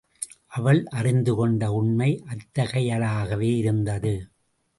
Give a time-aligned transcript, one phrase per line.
[0.47, 4.27] அவள் அறிந்துகொண்ட உண்மை அத்தகையதாகவே இருந்தது.